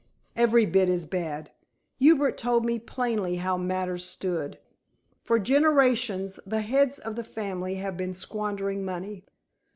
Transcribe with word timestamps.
"Every 0.35 0.65
bit 0.65 0.89
as 0.89 1.05
bad. 1.05 1.51
Hubert 1.99 2.35
told 2.35 2.65
me 2.65 2.79
plainly 2.79 3.35
how 3.35 3.55
matters 3.55 4.03
stood. 4.03 4.57
For 5.21 5.37
generations 5.37 6.39
the 6.43 6.61
heads 6.61 6.97
of 6.97 7.15
the 7.15 7.23
family 7.23 7.75
have 7.75 7.97
been 7.97 8.15
squandering 8.15 8.83
money. 8.83 9.25